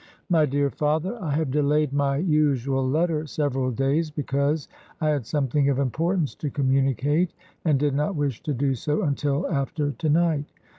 [0.31, 4.67] ''My dear Father:" I have delayed my usual letter several days because
[4.99, 7.35] I had something of importance to communicate
[7.65, 10.45] and did not wish to do so until after to night.